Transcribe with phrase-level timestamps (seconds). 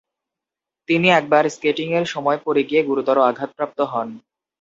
[0.89, 4.09] তিনি একবার স্কেটিংয়ের সময় পরে গিয়ে গুরুতর আঘাতপ্রাপ্ত হন।